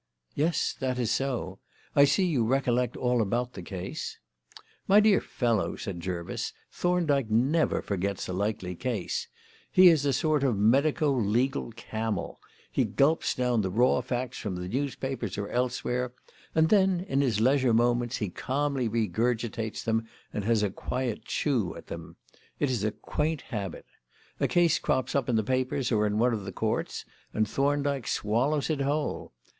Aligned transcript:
"Yes, 0.33 0.73
that 0.79 0.97
is 0.97 1.11
so. 1.11 1.59
I 1.95 2.05
see 2.05 2.25
you 2.25 2.43
recollect 2.43 2.97
all 2.97 3.21
about 3.21 3.53
the 3.53 3.61
case." 3.61 4.17
"My 4.87 4.99
dear 4.99 5.21
fellow," 5.21 5.75
said 5.75 5.99
Jervis, 5.99 6.53
"Thorndyke 6.71 7.29
never 7.29 7.83
forgets 7.83 8.27
a 8.27 8.33
likely 8.33 8.73
case. 8.73 9.27
He 9.71 9.89
is 9.89 10.03
a 10.03 10.11
sort 10.11 10.43
of 10.43 10.57
medico 10.57 11.11
legal 11.11 11.71
camel. 11.73 12.39
He 12.71 12.83
gulps 12.83 13.35
down 13.35 13.61
the 13.61 13.69
raw 13.69 14.01
facts 14.01 14.39
from 14.39 14.55
the 14.55 14.67
newspapers 14.67 15.37
or 15.37 15.49
elsewhere, 15.49 16.13
and 16.55 16.69
then, 16.69 17.01
in 17.01 17.21
his 17.21 17.39
leisure 17.39 17.71
moments, 17.71 18.17
he 18.17 18.29
calmly 18.31 18.87
regurgitates 18.89 19.83
them 19.83 20.07
and 20.33 20.43
has 20.45 20.63
a 20.63 20.71
quiet 20.71 21.25
chew 21.25 21.75
at 21.75 21.85
them. 21.85 22.15
It 22.59 22.71
is 22.71 22.83
a 22.83 22.89
quaint 22.91 23.41
habit. 23.41 23.85
A 24.39 24.47
case 24.47 24.79
crops 24.79 25.13
up 25.13 25.29
in 25.29 25.35
the 25.35 25.43
papers 25.43 25.91
or 25.91 26.07
in 26.07 26.17
one 26.17 26.33
of 26.33 26.43
the 26.43 26.51
courts, 26.51 27.05
and 27.35 27.47
Thorndyke 27.47 28.07
swallows 28.07 28.71
it 28.71 28.81
whole. 28.81 29.33